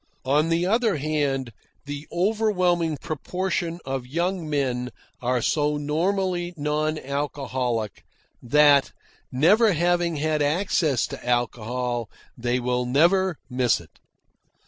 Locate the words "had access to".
10.15-11.23